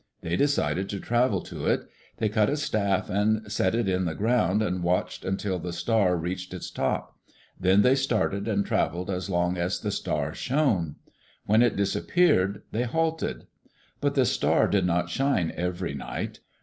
[0.21, 1.87] They decided to travel to it.
[2.17, 6.17] They cut a staff and set it in the ground and watched until the star
[6.17, 7.15] reached its top.
[7.59, 10.95] Then they started and travelled as long as the star shone.
[11.45, 13.45] When it disappeared they halted.
[13.99, 16.39] But the star did not shine every night.